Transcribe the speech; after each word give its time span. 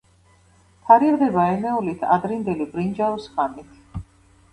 თარიღდება 0.85 1.43
ენეოლით-ადრინდელი 1.57 2.67
ბრინჯაოს 2.73 3.29
ხანით. 3.37 4.01